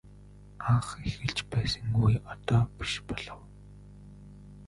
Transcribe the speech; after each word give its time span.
Анх 0.71 0.87
эхэлж 1.07 1.37
байсан 1.51 1.85
үе 2.03 2.15
одоо 2.33 2.61
биш 2.77 2.93
болов. 3.07 3.41